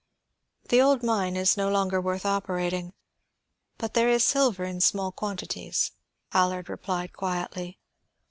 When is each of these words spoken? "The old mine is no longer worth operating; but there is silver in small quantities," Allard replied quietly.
"The 0.69 0.81
old 0.81 1.03
mine 1.03 1.35
is 1.37 1.55
no 1.55 1.69
longer 1.69 2.01
worth 2.01 2.25
operating; 2.25 2.93
but 3.77 3.93
there 3.93 4.09
is 4.09 4.23
silver 4.25 4.63
in 4.63 4.81
small 4.81 5.11
quantities," 5.11 5.91
Allard 6.33 6.69
replied 6.69 7.13
quietly. 7.13 7.77